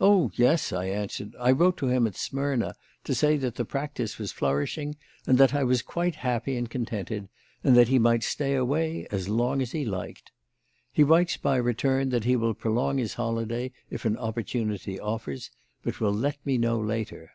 "Oh, 0.00 0.30
yes," 0.34 0.72
I 0.72 0.84
answered. 0.84 1.34
"I 1.36 1.50
wrote 1.50 1.76
to 1.78 1.88
him 1.88 2.06
at 2.06 2.14
Smyrna 2.14 2.76
to 3.02 3.12
say 3.12 3.36
that 3.38 3.56
the 3.56 3.64
practice 3.64 4.16
was 4.16 4.30
flourishing 4.30 4.96
and 5.26 5.36
that 5.38 5.52
I 5.52 5.64
was 5.64 5.82
quite 5.82 6.14
happy 6.14 6.56
and 6.56 6.70
contented, 6.70 7.28
and 7.64 7.76
that 7.76 7.88
he 7.88 7.98
might 7.98 8.22
stay 8.22 8.54
away 8.54 9.08
as 9.10 9.28
long 9.28 9.60
as 9.60 9.72
he 9.72 9.84
liked. 9.84 10.30
He 10.92 11.02
writes 11.02 11.36
by 11.38 11.56
return 11.56 12.10
that 12.10 12.22
he 12.22 12.36
will 12.36 12.54
prolong 12.54 12.98
his 12.98 13.14
holiday 13.14 13.72
if 13.90 14.04
an 14.04 14.16
opportunity 14.16 15.00
offers, 15.00 15.50
but 15.82 15.98
will 15.98 16.14
let 16.14 16.36
me 16.46 16.56
know 16.56 16.78
later." 16.78 17.32